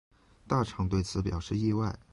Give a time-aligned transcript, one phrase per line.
[0.47, 1.95] 大场对此表示意外。